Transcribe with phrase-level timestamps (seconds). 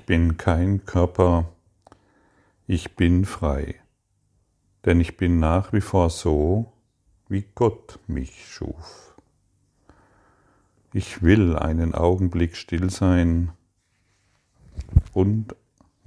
[0.00, 1.52] Ich bin kein Körper,
[2.66, 3.74] ich bin frei,
[4.86, 6.72] denn ich bin nach wie vor so,
[7.28, 9.14] wie Gott mich schuf.
[10.94, 13.52] Ich will einen Augenblick still sein
[15.12, 15.54] und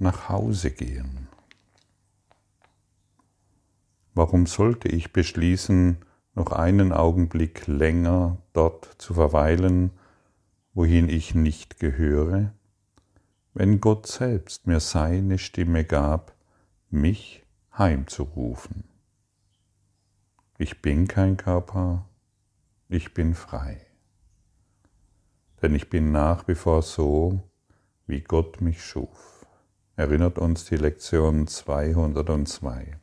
[0.00, 1.28] nach Hause gehen.
[4.12, 5.98] Warum sollte ich beschließen,
[6.34, 9.92] noch einen Augenblick länger dort zu verweilen,
[10.74, 12.52] wohin ich nicht gehöre?
[13.54, 16.34] Wenn Gott selbst mir seine Stimme gab,
[16.90, 17.44] mich
[17.78, 18.84] heimzurufen.
[20.58, 22.04] Ich bin kein Körper,
[22.88, 23.80] ich bin frei.
[25.62, 27.40] Denn ich bin nach wie vor so,
[28.06, 29.46] wie Gott mich schuf.
[29.96, 32.98] Erinnert uns die Lektion 202.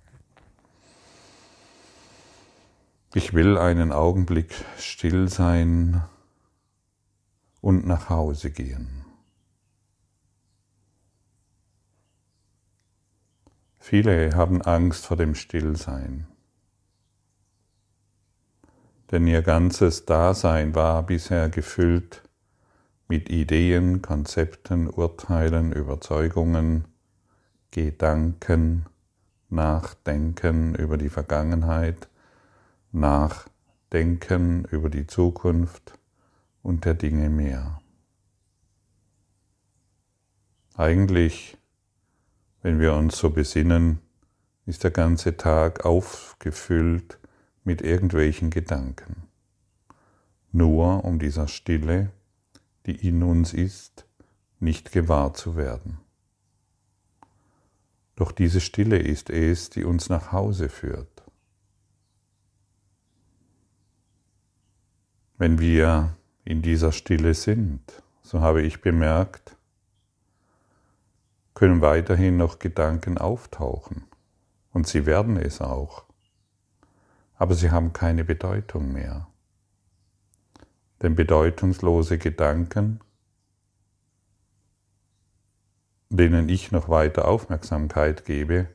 [3.13, 6.03] Ich will einen Augenblick still sein
[7.61, 9.00] und nach Hause gehen.
[13.84, 16.27] Viele haben Angst vor dem Stillsein,
[19.10, 22.21] denn ihr ganzes Dasein war bisher gefüllt
[23.07, 26.85] mit Ideen, Konzepten, Urteilen, Überzeugungen,
[27.71, 28.85] Gedanken,
[29.49, 32.07] Nachdenken über die Vergangenheit,
[32.91, 35.98] Nachdenken über die Zukunft
[36.62, 37.82] und der Dinge mehr.
[40.76, 41.57] Eigentlich
[42.62, 43.99] wenn wir uns so besinnen,
[44.65, 47.20] ist der ganze Tag aufgefüllt
[47.63, 49.27] mit irgendwelchen Gedanken.
[50.51, 52.12] Nur um dieser Stille,
[52.85, 54.05] die in uns ist,
[54.59, 55.98] nicht gewahr zu werden.
[58.15, 61.23] Doch diese Stille ist es, die uns nach Hause führt.
[65.38, 67.81] Wenn wir in dieser Stille sind,
[68.22, 69.57] so habe ich bemerkt,
[71.53, 74.03] können weiterhin noch Gedanken auftauchen.
[74.74, 76.06] Und sie werden es auch.
[77.35, 79.28] Aber sie haben keine Bedeutung mehr.
[81.01, 83.00] Denn bedeutungslose Gedanken,
[86.09, 88.67] denen ich noch weiter Aufmerksamkeit gebe,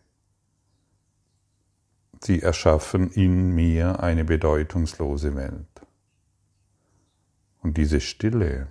[2.21, 5.67] sie erschaffen in mir eine bedeutungslose Welt.
[7.63, 8.69] Und diese Stille,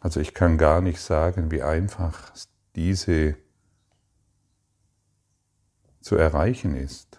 [0.00, 2.32] also ich kann gar nicht sagen, wie einfach
[2.76, 3.36] diese
[6.00, 7.18] zu erreichen ist.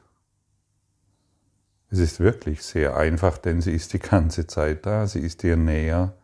[1.92, 5.58] Es ist wirklich sehr einfach, denn sie ist die ganze Zeit da, sie ist dir
[5.58, 6.16] näher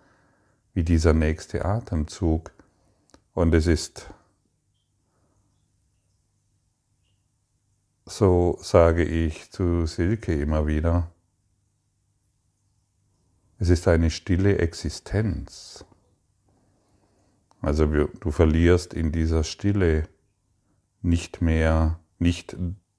[0.73, 2.51] wie dieser nächste Atemzug.
[3.33, 4.09] Und es ist,
[8.05, 11.11] so sage ich zu Silke immer wieder,
[13.57, 15.85] es ist eine stille Existenz.
[17.65, 20.07] Also du verlierst in dieser Stille
[21.01, 22.55] nicht mehr, nicht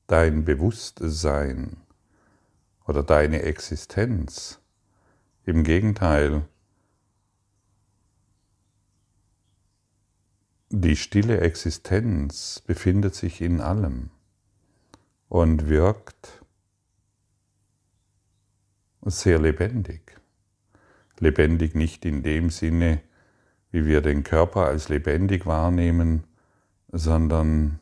[0.08, 1.76] dein Bewusstsein
[2.84, 4.58] oder deine Existenz.
[5.44, 6.48] Im Gegenteil,
[10.70, 14.10] die stille Existenz befindet sich in allem
[15.28, 16.44] und wirkt
[19.02, 20.20] sehr lebendig.
[21.20, 23.00] Lebendig nicht in dem Sinne,
[23.70, 26.24] wie wir den Körper als lebendig wahrnehmen,
[26.92, 27.78] sondern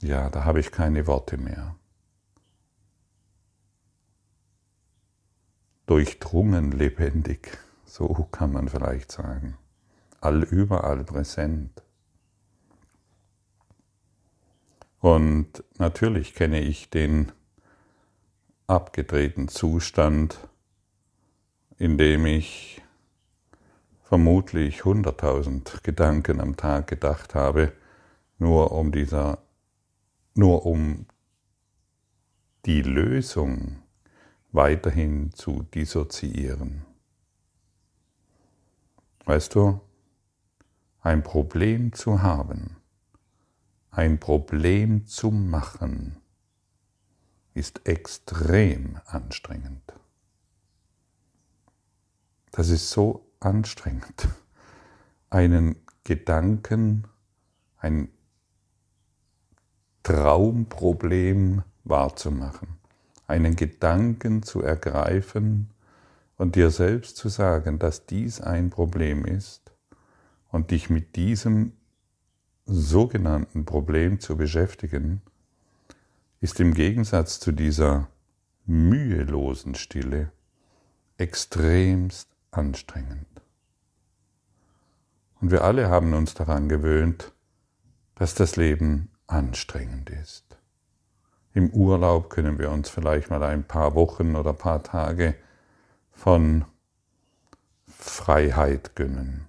[0.00, 1.76] ja, da habe ich keine Worte mehr.
[5.86, 9.56] Durchdrungen lebendig, so kann man vielleicht sagen.
[10.20, 11.82] All überall präsent.
[15.00, 17.30] Und natürlich kenne ich den
[18.66, 20.48] abgedrehten Zustand,
[21.78, 22.82] indem ich
[24.02, 27.72] vermutlich 100.000 Gedanken am Tag gedacht habe,
[28.38, 29.38] nur um dieser,
[30.34, 31.06] nur um
[32.66, 33.82] die Lösung
[34.52, 36.84] weiterhin zu dissoziieren.
[39.24, 39.80] Weißt du,
[41.00, 42.76] ein Problem zu haben,
[43.90, 46.16] ein Problem zu machen,
[47.54, 49.94] ist extrem anstrengend.
[52.56, 54.28] Das ist so anstrengend,
[55.28, 55.74] einen
[56.04, 57.08] Gedanken,
[57.78, 58.10] ein
[60.04, 62.68] Traumproblem wahrzumachen,
[63.26, 65.70] einen Gedanken zu ergreifen
[66.36, 69.72] und dir selbst zu sagen, dass dies ein Problem ist
[70.48, 71.72] und dich mit diesem
[72.66, 75.22] sogenannten Problem zu beschäftigen,
[76.40, 78.06] ist im Gegensatz zu dieser
[78.64, 80.30] mühelosen Stille
[81.18, 83.26] extremst anstrengend.
[85.40, 87.32] Und wir alle haben uns daran gewöhnt,
[88.14, 90.44] dass das Leben anstrengend ist.
[91.52, 95.36] Im Urlaub können wir uns vielleicht mal ein paar Wochen oder paar Tage
[96.12, 96.64] von
[97.86, 99.46] Freiheit gönnen.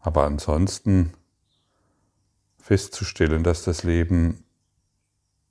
[0.00, 1.12] Aber ansonsten
[2.58, 4.44] festzustellen, dass das Leben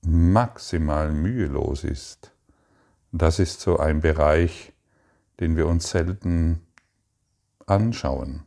[0.01, 2.31] maximal mühelos ist,
[3.11, 4.73] das ist so ein Bereich,
[5.39, 6.61] den wir uns selten
[7.65, 8.43] anschauen,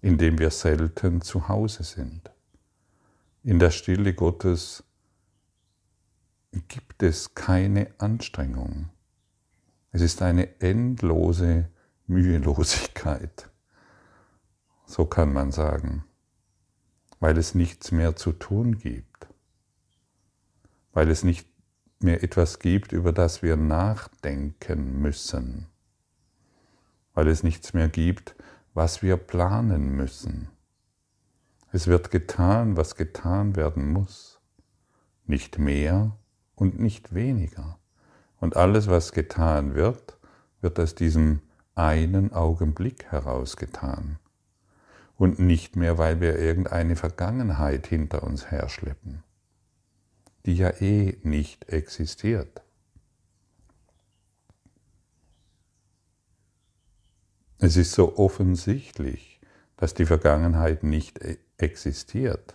[0.00, 2.30] in dem wir selten zu Hause sind.
[3.42, 4.84] In der Stille Gottes
[6.68, 8.90] gibt es keine Anstrengung.
[9.90, 11.68] Es ist eine endlose
[12.06, 13.50] Mühelosigkeit.
[14.86, 16.04] So kann man sagen,
[17.20, 19.28] weil es nichts mehr zu tun gibt,
[20.92, 21.48] weil es nicht
[22.00, 25.66] mehr etwas gibt, über das wir nachdenken müssen,
[27.18, 28.36] weil es nichts mehr gibt,
[28.74, 30.50] was wir planen müssen.
[31.72, 34.38] Es wird getan, was getan werden muss,
[35.26, 36.16] nicht mehr
[36.54, 37.80] und nicht weniger.
[38.38, 40.16] Und alles, was getan wird,
[40.60, 41.40] wird aus diesem
[41.74, 44.20] einen Augenblick heraus getan.
[45.16, 49.24] Und nicht mehr, weil wir irgendeine Vergangenheit hinter uns herschleppen,
[50.46, 52.62] die ja eh nicht existiert.
[57.60, 59.40] Es ist so offensichtlich,
[59.76, 62.54] dass die Vergangenheit nicht e- existiert.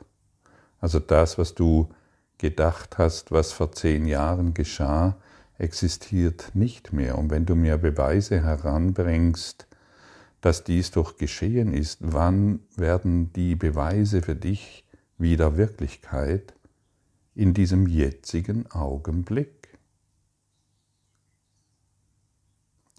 [0.80, 1.90] Also das, was du
[2.38, 5.18] gedacht hast, was vor zehn Jahren geschah,
[5.58, 7.18] existiert nicht mehr.
[7.18, 9.68] Und wenn du mir Beweise heranbringst,
[10.40, 14.86] dass dies doch geschehen ist, wann werden die Beweise für dich
[15.18, 16.54] wieder Wirklichkeit?
[17.36, 19.63] In diesem jetzigen Augenblick.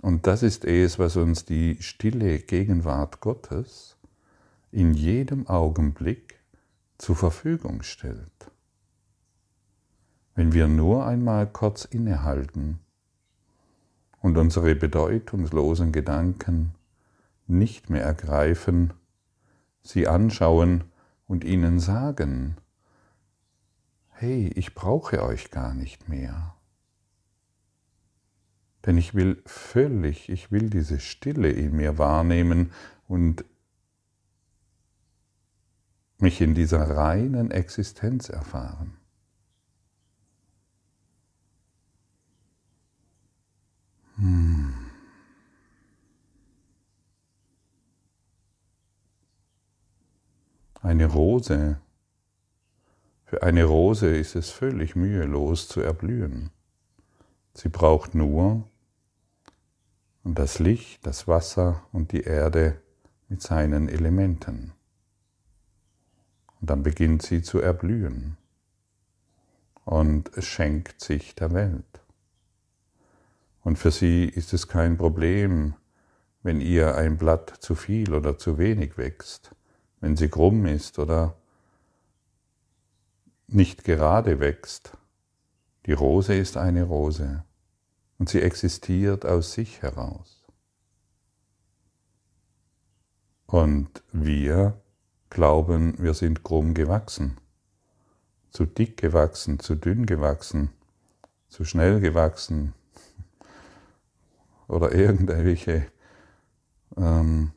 [0.05, 3.97] Und das ist es, was uns die stille Gegenwart Gottes
[4.71, 6.39] in jedem Augenblick
[6.99, 8.51] zur Verfügung stellt.
[10.35, 12.81] Wenn wir nur einmal kurz innehalten
[14.21, 16.75] und unsere bedeutungslosen Gedanken
[17.47, 18.93] nicht mehr ergreifen,
[19.81, 20.85] sie anschauen
[21.27, 22.59] und ihnen sagen,
[24.11, 26.54] hey, ich brauche euch gar nicht mehr.
[28.87, 32.73] Denn ich will völlig, ich will diese Stille in mir wahrnehmen
[33.09, 33.45] und
[36.19, 38.97] mich in dieser reinen Existenz erfahren.
[44.17, 44.75] Hm.
[50.81, 51.81] Eine Rose.
[53.25, 56.51] Für eine Rose ist es völlig mühelos zu erblühen.
[57.55, 58.69] Sie braucht nur
[60.25, 62.81] das Licht, das Wasser und die Erde
[63.29, 64.73] mit seinen Elementen.
[66.61, 68.39] Und dann beginnt sie zu erblühen
[69.85, 72.01] und schenkt sich der Welt.
[73.63, 75.75] Und für sie ist es kein Problem,
[76.43, 79.55] wenn ihr ein Blatt zu viel oder zu wenig wächst,
[80.01, 81.37] wenn sie krumm ist oder
[83.47, 84.97] nicht gerade wächst.
[85.85, 87.45] Die Rose ist eine Rose
[88.19, 90.45] und sie existiert aus sich heraus.
[93.47, 94.81] Und wir
[95.31, 97.39] glauben, wir sind krumm gewachsen,
[98.51, 100.71] zu dick gewachsen, zu dünn gewachsen,
[101.49, 102.73] zu schnell gewachsen,
[104.69, 105.87] oder irgendwelche,
[106.97, 107.53] ähm,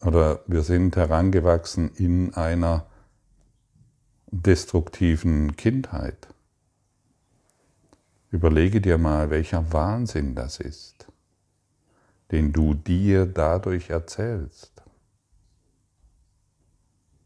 [0.00, 2.86] oder wir sind herangewachsen in einer
[4.30, 6.33] destruktiven Kindheit.
[8.34, 11.06] Überlege dir mal, welcher Wahnsinn das ist,
[12.32, 14.82] den du dir dadurch erzählst.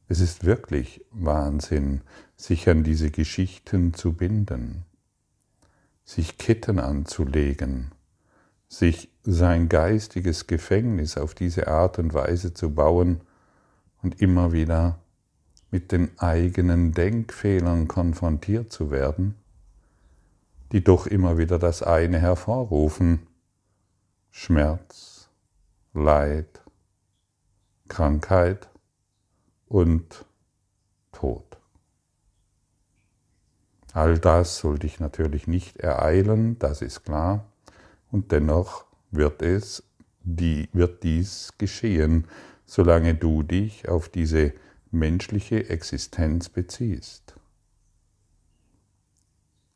[0.09, 2.03] Es ist wirklich Wahnsinn,
[2.37, 4.85] sich an diese Geschichten zu binden,
[6.05, 7.93] sich Ketten anzulegen,
[8.69, 13.23] sich sein geistiges Gefängnis auf diese Art und Weise zu bauen
[14.03, 14.99] und immer wieder
[15.71, 19.37] mit den eigenen Denkfehlern konfrontiert zu werden,
[20.73, 23.27] die doch immer wieder das eine hervorrufen,
[24.31, 25.29] Schmerz,
[25.95, 26.63] Leid,
[27.89, 28.69] Krankheit
[29.67, 30.27] und
[31.13, 31.45] Tod.
[33.93, 37.47] All das soll dich natürlich nicht ereilen, das ist klar,
[38.11, 39.83] und dennoch wird es,
[40.23, 42.27] die, wird dies geschehen,
[42.67, 44.53] solange du dich auf diese
[44.91, 47.38] menschliche Existenz beziehst.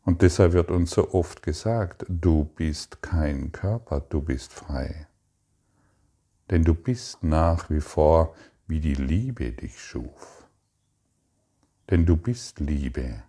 [0.04, 5.06] Und deshalb wird uns so oft gesagt, du bist kein Körper, du bist frei.
[6.50, 8.35] Denn du bist nach wie vor,
[8.66, 10.49] wie die Liebe dich schuf.
[11.90, 13.23] Denn du bist Liebe.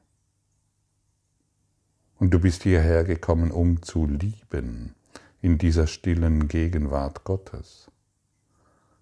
[2.18, 4.96] Und du bist hierher gekommen, um zu lieben
[5.42, 7.92] in dieser stillen Gegenwart Gottes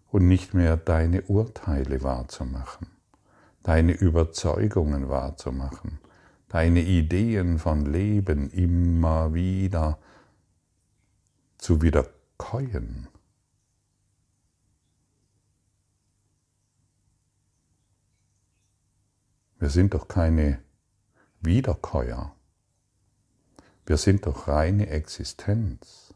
[0.10, 2.88] und nicht mehr deine Urteile wahrzumachen,
[3.64, 6.00] deine Überzeugungen wahrzumachen,
[6.52, 9.98] deine Ideen von Leben immer wieder
[11.58, 13.08] zu wiederkäuen.
[19.60, 20.62] Wir sind doch keine
[21.40, 22.36] Wiederkäuer.
[23.86, 26.14] Wir sind doch reine Existenz.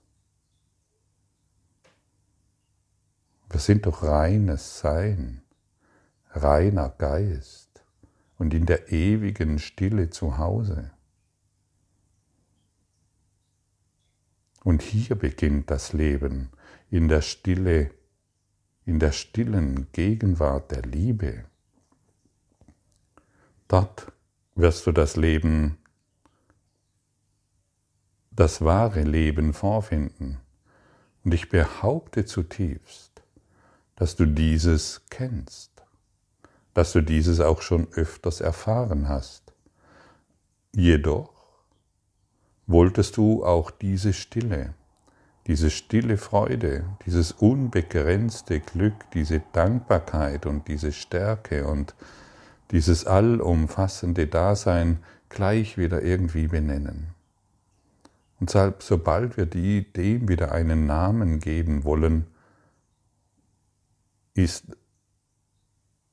[3.49, 5.43] Wir sind doch reines Sein,
[6.31, 7.64] reiner Geist
[8.37, 10.91] und in der ewigen Stille zu Hause.
[14.63, 16.49] Und hier beginnt das Leben
[16.89, 17.91] in der Stille,
[18.85, 21.45] in der stillen Gegenwart der Liebe.
[23.67, 24.11] Dort
[24.55, 25.77] wirst du das Leben,
[28.31, 30.39] das wahre Leben vorfinden.
[31.23, 33.23] Und ich behaupte zutiefst,
[33.95, 35.74] dass du dieses kennst,
[36.75, 39.53] dass du dieses auch schon öfters erfahren hast.
[40.75, 41.31] Jedoch
[42.67, 44.73] wolltest du auch diese Stille,
[45.47, 51.95] diese stille Freude, dieses unbegrenzte Glück, diese Dankbarkeit und diese Stärke und
[52.71, 57.07] dieses allumfassende Dasein gleich wieder irgendwie benennen.
[58.41, 62.27] Und sobald wir die, dem wieder einen Namen geben wollen,
[64.33, 64.65] ist,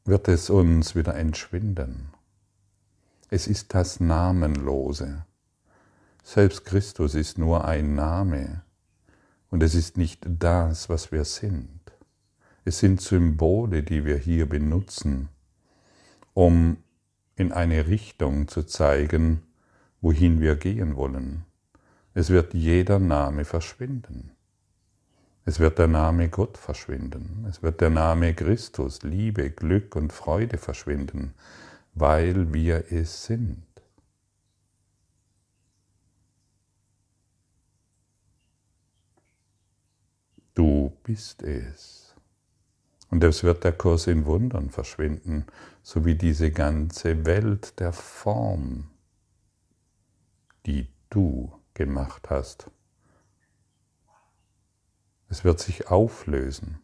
[0.04, 2.08] wird es uns wieder entschwinden.
[3.30, 5.24] Es ist das Namenlose.
[6.24, 8.62] Selbst Christus ist nur ein Name
[9.50, 11.80] und es ist nicht das, was wir sind.
[12.64, 15.28] Es sind Symbole, die wir hier benutzen,
[16.34, 16.76] um
[17.36, 19.42] in eine Richtung zu zeigen,
[20.00, 21.44] wohin wir gehen wollen.
[22.14, 24.32] Es wird jeder Name verschwinden.
[25.44, 27.44] Es wird der Name Gott verschwinden.
[27.48, 31.34] Es wird der Name Christus, Liebe, Glück und Freude verschwinden,
[31.94, 33.64] weil wir es sind.
[40.54, 42.14] Du bist es.
[43.10, 45.46] Und es wird der Kurs in Wundern verschwinden,
[45.82, 48.90] so wie diese ganze Welt der Form,
[50.66, 52.70] die du gemacht hast.
[55.32, 56.78] Es wird sich auflösen,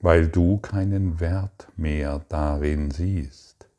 [0.00, 3.70] weil du keinen Wert mehr darin siehst.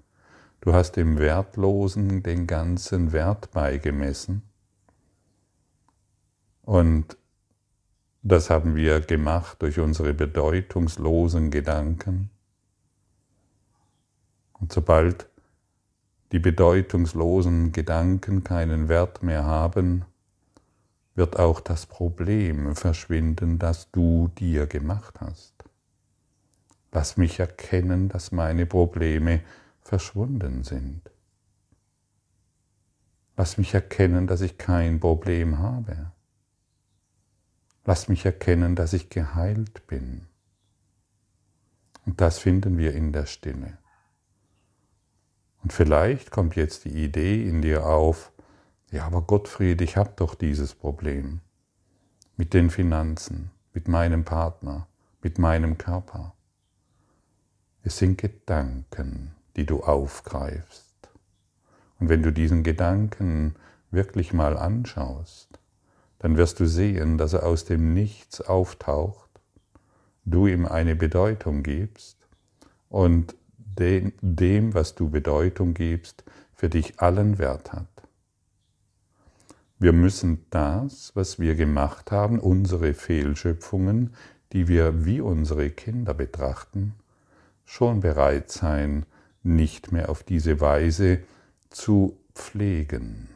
[0.60, 4.42] Du hast dem Wertlosen den ganzen Wert beigemessen.
[6.64, 7.16] Und
[8.24, 12.32] das haben wir gemacht durch unsere bedeutungslosen Gedanken.
[14.54, 15.30] Und sobald
[16.32, 20.06] die bedeutungslosen Gedanken keinen Wert mehr haben,
[21.16, 25.54] wird auch das Problem verschwinden, das du dir gemacht hast.
[26.92, 29.42] Lass mich erkennen, dass meine Probleme
[29.82, 31.02] verschwunden sind.
[33.38, 36.12] Lass mich erkennen, dass ich kein Problem habe.
[37.86, 40.28] Lass mich erkennen, dass ich geheilt bin.
[42.06, 43.78] Und das finden wir in der Stille.
[45.64, 48.32] Und vielleicht kommt jetzt die Idee in dir auf,
[48.92, 51.42] ja, aber Gottfried, ich habe doch dieses Problem
[52.38, 54.88] mit den Finanzen, mit meinem Partner,
[55.22, 56.34] mit meinem Körper.
[57.84, 61.10] Es sind Gedanken, die du aufgreifst.
[62.00, 63.56] Und wenn du diesen Gedanken
[63.92, 65.60] wirklich mal anschaust,
[66.20, 69.30] dann wirst du sehen, dass er aus dem Nichts auftaucht,
[70.26, 72.18] du ihm eine Bedeutung gibst
[72.90, 73.36] und
[73.78, 76.24] dem, was du Bedeutung gibst,
[76.54, 77.95] für dich allen Wert hat.
[79.78, 84.14] Wir müssen das, was wir gemacht haben, unsere Fehlschöpfungen,
[84.54, 86.94] die wir wie unsere Kinder betrachten,
[87.66, 89.06] schon bereit sein,
[89.44, 91.20] nicht mehr auf diese Weise
[91.70, 93.30] zu pflegen.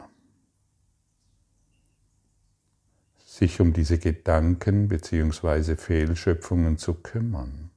[3.17, 5.75] Sich um diese Gedanken bzw.
[5.75, 7.69] Fehlschöpfungen zu kümmern.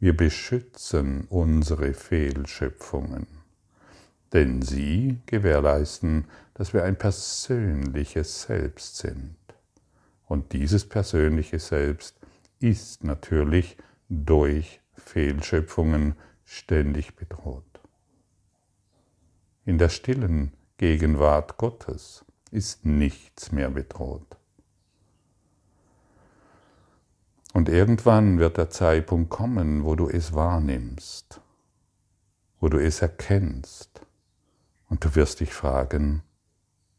[0.00, 3.26] Wir beschützen unsere Fehlschöpfungen
[4.36, 9.36] denn sie gewährleisten, dass wir ein persönliches Selbst sind.
[10.26, 12.20] Und dieses persönliche Selbst
[12.60, 13.78] ist natürlich
[14.10, 17.64] durch Fehlschöpfungen ständig bedroht.
[19.64, 24.36] in der stillen Gegenwart Gottes ist nichts mehr bedroht.
[27.54, 31.40] Und irgendwann wird der Zeitpunkt kommen, wo du es wahrnimmst,
[32.60, 33.95] wo du es erkennst.
[34.88, 36.22] Und du wirst dich fragen,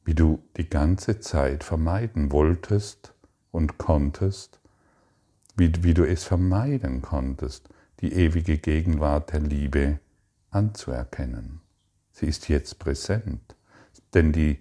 [0.03, 3.13] wie du die ganze Zeit vermeiden wolltest
[3.51, 4.59] und konntest,
[5.55, 9.99] wie, wie du es vermeiden konntest, die ewige Gegenwart der Liebe
[10.49, 11.61] anzuerkennen.
[12.11, 13.55] Sie ist jetzt präsent,
[14.13, 14.59] denn die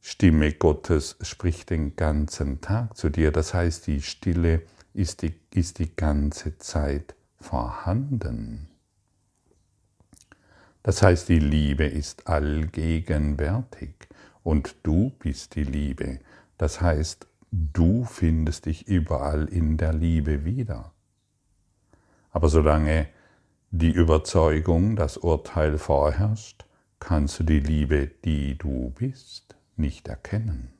[0.00, 3.32] Stimme Gottes spricht den ganzen Tag zu dir.
[3.32, 4.62] Das heißt, die Stille
[4.94, 8.68] ist die, ist die ganze Zeit vorhanden.
[10.86, 13.90] Das heißt, die Liebe ist allgegenwärtig
[14.44, 16.20] und du bist die Liebe.
[16.58, 20.92] Das heißt, du findest dich überall in der Liebe wieder.
[22.30, 23.08] Aber solange
[23.72, 26.66] die Überzeugung, das Urteil vorherrscht,
[27.00, 30.72] kannst du die Liebe, die du bist, nicht erkennen.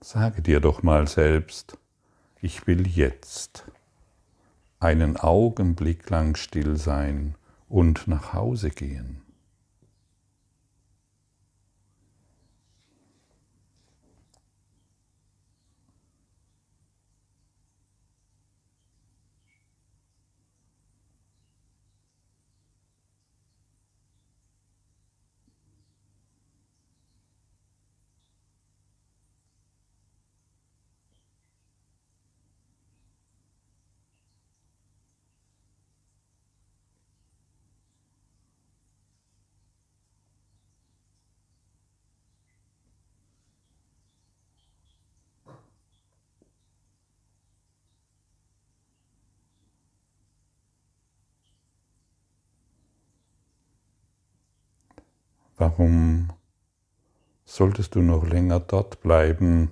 [0.00, 1.76] Sage dir doch mal selbst,
[2.40, 3.66] ich will jetzt
[4.86, 7.34] einen Augenblick lang still sein
[7.68, 9.25] und nach Hause gehen.
[55.58, 56.28] Warum
[57.46, 59.70] solltest du noch länger dort bleiben,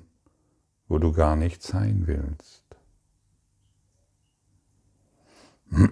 [0.88, 2.64] wo du gar nicht sein willst?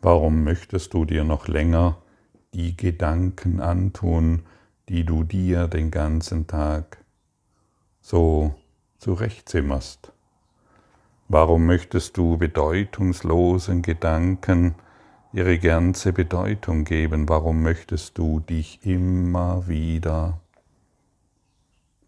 [0.00, 2.00] Warum möchtest du dir noch länger
[2.54, 4.44] die Gedanken antun,
[4.88, 7.04] die du dir den ganzen Tag
[8.00, 8.54] so
[8.96, 10.12] zurechtzimmerst?
[11.28, 14.74] Warum möchtest du bedeutungslosen Gedanken
[15.38, 17.28] ihre ganze Bedeutung geben.
[17.28, 20.40] Warum möchtest du dich immer wieder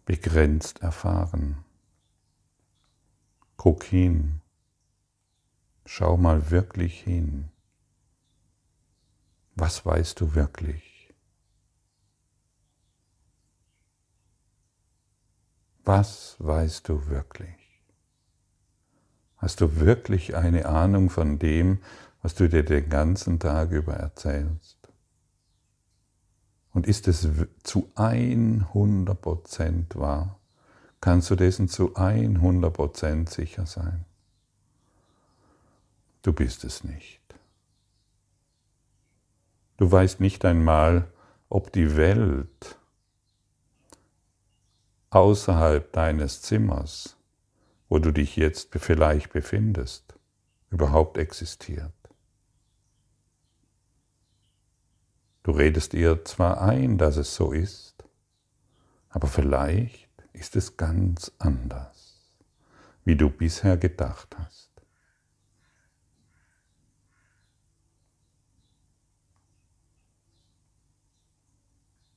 [0.03, 1.63] begrenzt erfahren?
[3.55, 4.41] Guck hin.
[5.85, 7.47] Schau mal wirklich hin.
[9.55, 11.13] Was weißt du wirklich?
[15.85, 17.81] Was weißt du wirklich?
[19.37, 21.79] Hast du wirklich eine Ahnung von dem,
[22.21, 24.77] was du dir den ganzen Tag über erzählst?
[26.73, 27.27] Und ist es
[27.63, 30.39] zu 100% wahr?
[31.01, 34.05] Kannst du dessen zu 100% sicher sein?
[36.21, 37.19] Du bist es nicht.
[39.77, 41.11] Du weißt nicht einmal,
[41.49, 42.77] ob die Welt
[45.09, 47.17] außerhalb deines Zimmers,
[47.89, 50.13] wo du dich jetzt vielleicht befindest,
[50.69, 52.00] überhaupt existiert.
[55.43, 58.03] Du redest ihr zwar ein, dass es so ist,
[59.09, 62.31] aber vielleicht ist es ganz anders,
[63.03, 64.69] wie du bisher gedacht hast.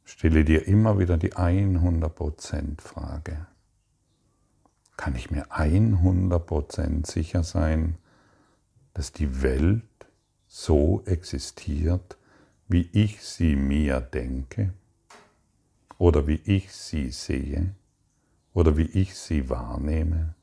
[0.04, 3.46] Stelle dir immer wieder die 100% Frage.
[4.96, 7.98] Kann ich mir 100% sicher sein,
[8.92, 9.82] dass die Welt
[10.46, 12.16] so existiert,
[12.68, 14.72] wie ich sie mir denke
[15.98, 17.74] oder wie ich sie sehe
[18.52, 20.34] oder wie ich sie wahrnehme.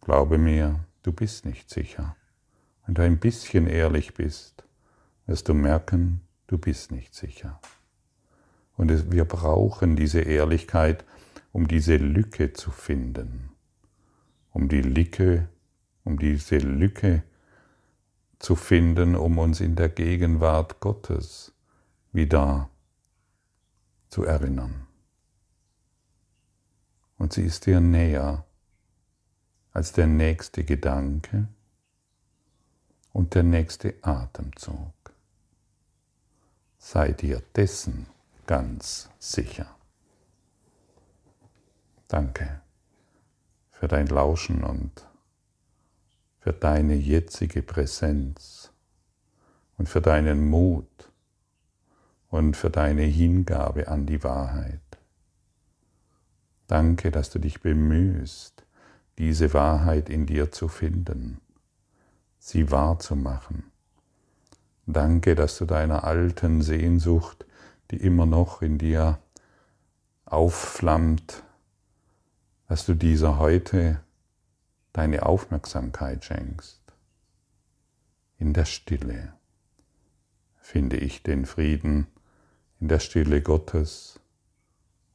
[0.00, 2.16] Glaube mir, du bist nicht sicher.
[2.84, 4.64] Wenn du ein bisschen ehrlich bist,
[5.26, 7.60] wirst du merken, du bist nicht sicher.
[8.76, 11.04] Und wir brauchen diese Ehrlichkeit,
[11.52, 13.50] um diese Lücke zu finden,
[14.50, 15.48] um die Lücke
[16.04, 17.22] um diese Lücke
[18.38, 21.52] zu finden, um uns in der Gegenwart Gottes
[22.12, 22.68] wieder
[24.08, 24.86] zu erinnern.
[27.18, 28.44] Und sie ist dir näher
[29.72, 31.46] als der nächste Gedanke
[33.12, 34.92] und der nächste Atemzug.
[36.78, 38.06] Sei dir dessen
[38.46, 39.74] ganz sicher.
[42.08, 42.60] Danke
[43.70, 45.06] für dein Lauschen und
[46.42, 48.72] für deine jetzige Präsenz
[49.78, 50.88] und für deinen Mut
[52.30, 54.80] und für deine Hingabe an die Wahrheit.
[56.66, 58.66] Danke, dass du dich bemühst,
[59.18, 61.40] diese Wahrheit in dir zu finden,
[62.38, 63.70] sie wahrzumachen.
[64.86, 67.46] Danke, dass du deiner alten Sehnsucht,
[67.92, 69.20] die immer noch in dir
[70.24, 71.44] aufflammt,
[72.66, 74.00] dass du dieser heute
[74.92, 76.80] deine Aufmerksamkeit schenkst.
[78.38, 79.32] In der Stille
[80.58, 82.06] finde ich den Frieden,
[82.80, 84.20] in der Stille Gottes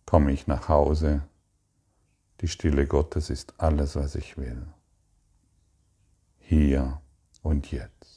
[0.05, 1.23] komme ich nach Hause.
[2.41, 4.65] Die Stille Gottes ist alles, was ich will.
[6.39, 7.01] Hier
[7.41, 8.16] und jetzt.